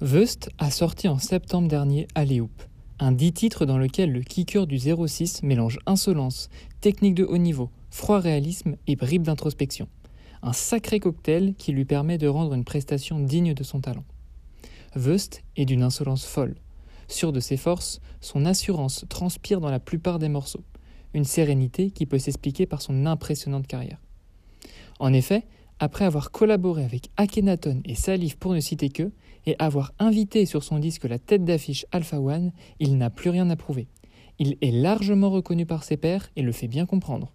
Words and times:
Wust 0.00 0.50
a 0.58 0.70
sorti 0.70 1.08
en 1.08 1.18
septembre 1.18 1.66
dernier 1.66 2.06
Aléoup, 2.14 2.50
un 3.00 3.10
dix 3.10 3.32
titres 3.32 3.66
dans 3.66 3.78
lequel 3.78 4.12
le 4.12 4.22
kicker 4.22 4.68
du 4.68 4.78
06 4.78 5.42
mélange 5.42 5.80
insolence, 5.86 6.50
technique 6.80 7.16
de 7.16 7.24
haut 7.24 7.38
niveau, 7.38 7.70
froid 7.90 8.20
réalisme 8.20 8.76
et 8.86 8.94
bribes 8.94 9.24
d'introspection. 9.24 9.88
Un 10.42 10.52
sacré 10.52 11.00
cocktail 11.00 11.54
qui 11.56 11.72
lui 11.72 11.84
permet 11.84 12.18
de 12.18 12.28
rendre 12.28 12.54
une 12.54 12.64
prestation 12.64 13.18
digne 13.18 13.54
de 13.54 13.64
son 13.64 13.80
talent. 13.80 14.04
Wust 14.94 15.42
est 15.56 15.64
d'une 15.64 15.82
insolence 15.82 16.24
folle. 16.24 16.54
Sûr 17.08 17.32
de 17.32 17.40
ses 17.40 17.56
forces, 17.56 18.00
son 18.20 18.46
assurance 18.46 19.04
transpire 19.08 19.60
dans 19.60 19.70
la 19.70 19.80
plupart 19.80 20.20
des 20.20 20.28
morceaux, 20.28 20.62
une 21.18 21.24
sérénité 21.24 21.90
qui 21.90 22.06
peut 22.06 22.18
s'expliquer 22.18 22.64
par 22.64 22.80
son 22.80 23.04
impressionnante 23.04 23.66
carrière. 23.66 24.00
En 25.00 25.12
effet, 25.12 25.42
après 25.80 26.04
avoir 26.04 26.30
collaboré 26.30 26.84
avec 26.84 27.10
Akhenaton 27.16 27.82
et 27.84 27.94
Salif 27.94 28.36
pour 28.36 28.54
ne 28.54 28.60
citer 28.60 28.88
que, 28.88 29.10
et 29.46 29.56
avoir 29.58 29.92
invité 29.98 30.46
sur 30.46 30.62
son 30.62 30.78
disque 30.78 31.04
la 31.04 31.18
tête 31.18 31.44
d'affiche 31.44 31.86
Alpha 31.92 32.20
One, 32.20 32.52
il 32.80 32.98
n'a 32.98 33.10
plus 33.10 33.30
rien 33.30 33.50
à 33.50 33.56
prouver. 33.56 33.88
Il 34.38 34.56
est 34.60 34.70
largement 34.70 35.30
reconnu 35.30 35.66
par 35.66 35.84
ses 35.84 35.96
pairs 35.96 36.30
et 36.36 36.42
le 36.42 36.52
fait 36.52 36.68
bien 36.68 36.86
comprendre, 36.86 37.32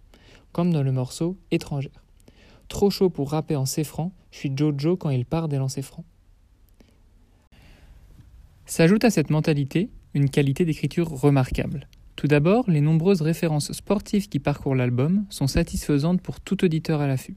comme 0.52 0.72
dans 0.72 0.82
le 0.82 0.92
morceau 0.92 1.36
Étrangère. 1.50 2.04
Trop 2.68 2.88
chaud 2.90 3.10
pour 3.10 3.30
rapper 3.30 3.56
en 3.56 3.66
francs, 3.66 4.12
je 4.30 4.38
suis 4.38 4.52
Jojo 4.56 4.96
quand 4.96 5.10
il 5.10 5.26
part 5.26 5.48
des 5.48 5.58
lancers 5.58 5.84
francs. 5.84 6.06
S'ajoute 8.64 9.04
à 9.04 9.10
cette 9.10 9.28
mentalité 9.28 9.90
une 10.14 10.30
qualité 10.30 10.64
d'écriture 10.64 11.08
remarquable. 11.08 11.86
Tout 12.24 12.28
d'abord, 12.28 12.70
les 12.70 12.80
nombreuses 12.80 13.20
références 13.20 13.70
sportives 13.72 14.30
qui 14.30 14.38
parcourent 14.38 14.74
l'album 14.74 15.26
sont 15.28 15.46
satisfaisantes 15.46 16.22
pour 16.22 16.40
tout 16.40 16.64
auditeur 16.64 17.02
à 17.02 17.06
l'affût. 17.06 17.36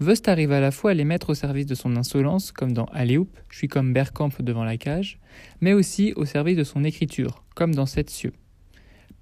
Vust 0.00 0.28
arrive 0.28 0.52
à 0.52 0.60
la 0.60 0.70
fois 0.70 0.90
à 0.90 0.94
les 0.94 1.06
mettre 1.06 1.30
au 1.30 1.34
service 1.34 1.64
de 1.64 1.74
son 1.74 1.96
insolence, 1.96 2.52
comme 2.52 2.74
dans 2.74 2.84
Aléoup, 2.92 3.30
je 3.48 3.56
suis 3.56 3.68
comme 3.68 3.94
Bergkamp 3.94 4.32
devant 4.40 4.64
la 4.64 4.76
cage, 4.76 5.18
mais 5.62 5.72
aussi 5.72 6.12
au 6.14 6.26
service 6.26 6.58
de 6.58 6.62
son 6.62 6.84
écriture, 6.84 7.42
comme 7.54 7.74
dans 7.74 7.86
Sept 7.86 8.10
cieux. 8.10 8.34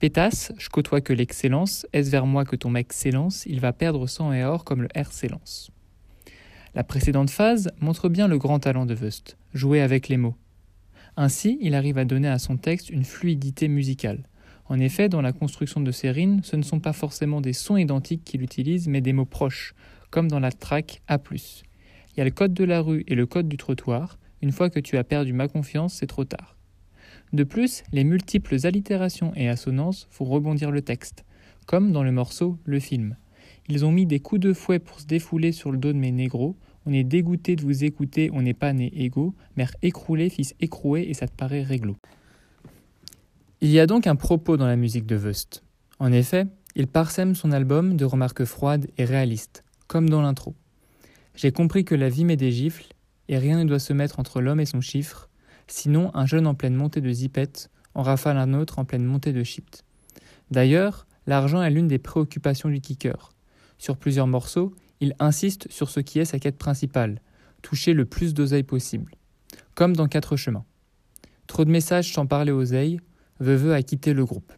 Pétasse, 0.01 0.53
je 0.59 0.69
côtoie 0.71 1.01
que 1.01 1.13
l'excellence, 1.13 1.87
est-ce 1.93 2.11
vers 2.11 2.27
moi 2.27 2.45
que 2.45 2.57
ton 2.57 2.71
mec 2.71 2.93
s'élance, 2.93 3.47
il 3.47 3.61
va 3.61 3.73
perdre 3.73 4.09
sang 4.09 4.33
et 4.33 4.43
or 4.43 4.65
comme 4.65 4.83
le 4.83 4.89
R 5.01 5.13
s'élance. 5.13 5.71
La 6.75 6.83
précédente 6.83 7.31
phase 7.31 7.71
montre 7.79 8.09
bien 8.09 8.27
le 8.27 8.39
grand 8.39 8.59
talent 8.59 8.87
de 8.87 8.97
Wust, 8.97 9.37
jouer 9.53 9.83
avec 9.83 10.09
les 10.09 10.17
mots. 10.17 10.35
Ainsi, 11.17 11.59
il 11.61 11.77
arrive 11.77 11.97
à 11.97 12.05
donner 12.05 12.27
à 12.27 12.41
son 12.41 12.57
texte 12.57 12.91
une 12.91 13.05
fluidité 13.05 13.69
musicale. 13.69 14.25
En 14.67 14.81
effet, 14.81 15.09
dans 15.09 15.21
la 15.21 15.33
construction 15.33 15.81
de 15.81 15.91
ses 15.91 16.11
rimes, 16.11 16.41
ce 16.43 16.57
ne 16.57 16.63
sont 16.63 16.81
pas 16.81 16.93
forcément 16.93 17.41
des 17.41 17.53
sons 17.53 17.77
identiques 17.77 18.25
qu'il 18.25 18.43
utilise, 18.43 18.89
mais 18.89 19.01
des 19.01 19.13
mots 19.13 19.27
proches, 19.27 19.75
comme 20.11 20.29
dans 20.29 20.41
la 20.41 20.53
track 20.53 21.03
A+. 21.07 21.19
Il 21.33 22.19
y 22.19 22.21
a 22.21 22.25
le 22.25 22.31
code 22.31 22.55
de 22.55 22.65
la 22.65 22.81
rue 22.81 23.05
et 23.07 23.15
le 23.15 23.27
code 23.27 23.49
du 23.49 23.57
trottoir. 23.57 24.19
Une 24.41 24.53
fois 24.53 24.71
que 24.71 24.81
tu 24.81 24.97
as 24.97 25.05
perdu 25.05 25.33
ma 25.33 25.49
confiance, 25.49 25.95
c'est 25.95 26.07
trop 26.07 26.25
tard. 26.25 26.57
De 27.33 27.45
plus, 27.45 27.83
les 27.93 28.05
multiples 28.05 28.57
allitérations 28.65 29.33
et 29.35 29.49
assonances 29.49 30.07
font 30.11 30.25
rebondir 30.25 30.71
le 30.71 30.83
texte, 30.83 31.25
comme 31.67 31.93
dans 31.93 32.05
le 32.05 32.13
morceau 32.13 32.59
Le 32.65 32.79
film. 32.79 33.17
Ils 33.69 33.85
ont 33.85 33.93
mis 33.93 34.07
des 34.07 34.21
coups 34.21 34.41
de 34.41 34.53
fouet 34.53 34.79
pour 34.79 35.01
se 35.01 35.07
défouler 35.07 35.53
sur 35.53 35.73
le 35.73 35.79
dos 35.79 35.93
de 35.93 35.99
mes 35.99 36.13
négros. 36.13 36.57
On 36.87 36.93
est 36.93 37.05
dégoûté 37.05 37.57
de 37.57 37.63
vous 37.63 37.85
écouter, 37.85 38.31
on 38.33 38.43
n'est 38.43 38.55
pas 38.55 38.73
né 38.73 38.93
égaux. 38.95 39.35
Mère 39.57 39.73
écroulée, 39.83 40.29
fils 40.29 40.55
écroué, 40.61 41.07
et 41.09 41.15
ça 41.15 41.27
te 41.27 41.35
paraît 41.35 41.63
réglo. 41.63 41.97
Il 43.61 43.71
y 43.71 43.79
a 43.81 43.87
donc 43.87 44.07
un 44.07 44.17
propos 44.17 44.57
dans 44.57 44.67
la 44.67 44.77
musique 44.77 45.07
de 45.07 45.17
Wust. 45.17 45.63
En 45.99 46.13
effet, 46.13 46.47
il 46.75 46.87
parsème 46.87 47.35
son 47.35 47.53
album 47.53 47.97
de 47.97 48.05
remarques 48.05 48.45
froides 48.45 48.89
et 48.99 49.05
réalistes 49.05 49.65
comme 49.87 50.09
dans 50.09 50.23
l'intro. 50.23 50.55
J'ai 51.35 51.53
compris 51.53 51.85
que 51.85 51.95
la 51.95 52.09
vie 52.09 52.25
met 52.25 52.37
des 52.37 52.51
gifles, 52.51 52.89
et 53.29 53.39
rien 53.39 53.59
ne 53.59 53.69
doit 53.69 53.79
se 53.79 53.93
mettre 53.93 54.19
entre 54.19 54.41
l'homme 54.41 54.61
et 54.61 54.67
son 54.67 54.81
chiffre, 54.81 55.29
sinon 55.67 56.11
un 56.15 56.27
jeune 56.27 56.47
en 56.47 56.55
pleine 56.55 56.75
montée 56.75 57.01
de 57.01 57.13
zipette 57.13 57.71
en 57.95 58.03
rafale 58.03 58.39
un 58.39 58.55
autre 58.55 58.79
en 58.79 58.85
pleine 58.85 59.05
montée 59.05 59.33
de 59.33 59.45
shift. 59.45 59.85
D'ailleurs, 60.51 61.07
l'argent 61.27 61.63
est 61.63 61.71
l'une 61.71 61.89
des 61.89 61.99
préoccupations 61.99 62.69
du 62.69 62.81
kicker. 62.81 63.33
Sur 63.79 63.97
plusieurs 63.97 64.27
morceaux, 64.27 64.75
il 65.01 65.15
insiste 65.19 65.71
sur 65.71 65.91
ce 65.91 66.01
qui 66.01 66.19
est 66.19 66.25
sa 66.25 66.39
quête 66.39 66.59
principale, 66.59 67.21
toucher 67.63 67.93
le 67.93 68.05
plus 68.05 68.35
d'oseille 68.35 68.63
possible. 68.63 69.15
Comme 69.75 69.95
dans 69.95 70.09
Quatre 70.09 70.37
chemins. 70.37 70.65
Trop 71.47 71.65
de 71.65 71.71
messages 71.71 72.13
sans 72.13 72.27
parler 72.27 72.53
oseille, 72.53 73.01
Veuve 73.41 73.73
a 73.73 73.83
quitté 73.83 74.13
le 74.15 74.25
groupe. 74.25 74.53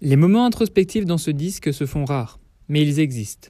Les 0.00 0.16
moments 0.16 0.46
introspectifs 0.46 1.04
dans 1.04 1.18
ce 1.18 1.30
disque 1.30 1.72
se 1.72 1.86
font 1.86 2.04
rares 2.04 2.38
mais 2.68 2.82
ils 2.82 3.00
existent. 3.00 3.48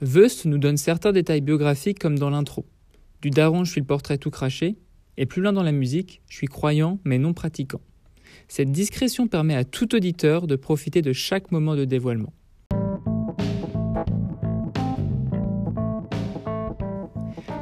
Wust 0.00 0.46
nous 0.46 0.58
donne 0.58 0.76
certains 0.76 1.12
détails 1.12 1.40
biographiques 1.40 1.98
comme 1.98 2.18
dans 2.18 2.30
l'intro. 2.30 2.66
Du 3.22 3.30
daron, 3.30 3.64
je 3.64 3.70
suis 3.70 3.80
le 3.80 3.86
portrait 3.86 4.18
tout 4.18 4.30
craché, 4.30 4.76
et 5.16 5.26
plus 5.26 5.40
loin 5.40 5.52
dans 5.52 5.62
la 5.62 5.72
musique, 5.72 6.20
je 6.28 6.36
suis 6.36 6.46
croyant 6.46 6.98
mais 7.04 7.18
non 7.18 7.32
pratiquant. 7.32 7.80
Cette 8.48 8.72
discrétion 8.72 9.28
permet 9.28 9.54
à 9.54 9.64
tout 9.64 9.94
auditeur 9.94 10.46
de 10.46 10.56
profiter 10.56 11.02
de 11.02 11.12
chaque 11.12 11.52
moment 11.52 11.76
de 11.76 11.84
dévoilement. 11.84 12.32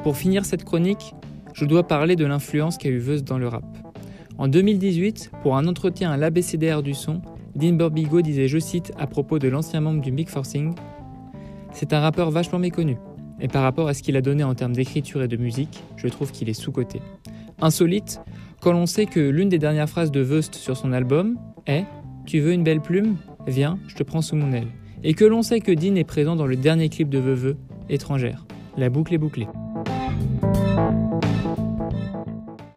Pour 0.02 0.16
finir 0.16 0.44
cette 0.44 0.64
chronique, 0.64 1.14
je 1.54 1.64
dois 1.64 1.86
parler 1.86 2.16
de 2.16 2.24
l'influence 2.24 2.76
qu'a 2.76 2.88
eu 2.88 2.98
Wust 2.98 3.24
dans 3.24 3.38
le 3.38 3.46
rap. 3.46 3.91
En 4.38 4.48
2018, 4.48 5.30
pour 5.42 5.56
un 5.56 5.66
entretien 5.66 6.10
à 6.10 6.16
l'ABCDR 6.16 6.82
du 6.82 6.94
son, 6.94 7.20
Dean 7.54 7.74
Burbigo 7.74 8.22
disait, 8.22 8.48
je 8.48 8.58
cite, 8.58 8.92
à 8.98 9.06
propos 9.06 9.38
de 9.38 9.48
l'ancien 9.48 9.80
membre 9.80 10.00
du 10.00 10.10
Big 10.10 10.28
Forcing 10.28 10.74
C'est 11.72 11.92
un 11.92 12.00
rappeur 12.00 12.30
vachement 12.30 12.58
méconnu, 12.58 12.96
et 13.40 13.48
par 13.48 13.62
rapport 13.62 13.88
à 13.88 13.94
ce 13.94 14.02
qu'il 14.02 14.16
a 14.16 14.22
donné 14.22 14.42
en 14.42 14.54
termes 14.54 14.72
d'écriture 14.72 15.22
et 15.22 15.28
de 15.28 15.36
musique, 15.36 15.82
je 15.96 16.08
trouve 16.08 16.32
qu'il 16.32 16.48
est 16.48 16.54
sous-coté. 16.54 17.02
Insolite, 17.60 18.20
quand 18.60 18.72
l'on 18.72 18.86
sait 18.86 19.06
que 19.06 19.20
l'une 19.20 19.48
des 19.48 19.58
dernières 19.58 19.88
phrases 19.88 20.10
de 20.10 20.22
Wust 20.22 20.54
sur 20.54 20.76
son 20.76 20.92
album 20.92 21.38
est 21.66 21.84
Tu 22.26 22.40
veux 22.40 22.52
une 22.52 22.64
belle 22.64 22.80
plume? 22.80 23.16
Viens, 23.46 23.78
je 23.88 23.96
te 23.96 24.02
prends 24.02 24.22
sous 24.22 24.36
mon 24.36 24.52
aile. 24.52 24.68
Et 25.04 25.14
que 25.14 25.24
l'on 25.24 25.42
sait 25.42 25.60
que 25.60 25.72
Dean 25.72 25.96
est 25.96 26.04
présent 26.04 26.36
dans 26.36 26.46
le 26.46 26.56
dernier 26.56 26.88
clip 26.88 27.08
de 27.08 27.18
Veveux, 27.18 27.56
Étrangère. 27.88 28.46
La 28.76 28.88
boucle 28.88 29.12
est 29.14 29.18
bouclée. 29.18 29.48